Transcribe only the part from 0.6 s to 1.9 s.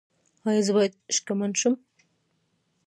زه باید شکمن شم؟